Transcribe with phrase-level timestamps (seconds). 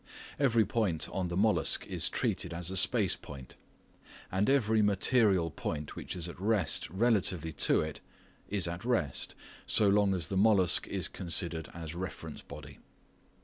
[0.39, 3.55] Every point on the mollusc is treated as a space point,
[4.31, 8.01] and every material point which is at rest relatively to it
[8.51, 9.35] as at rest,
[9.67, 12.79] so long as the mollusc is considered as reference body.